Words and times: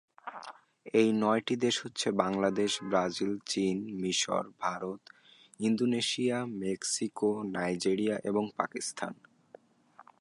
এই 0.93 1.09
নয়টি 1.13 1.55
দেশ 1.55 1.75
হচ্ছেঃ 1.85 2.11
বাংলাদেশ, 2.13 2.71
ব্রাজিল, 2.83 3.33
চীন, 3.45 3.77
মিশর, 4.01 4.43
ভারত, 4.59 5.01
ইন্দোনেশিয়া, 5.59 6.37
মেক্সিকো, 6.61 7.31
নাইজেরিয়া 7.53 8.15
এবং 8.23 8.43
পাকিস্তান। 8.57 9.13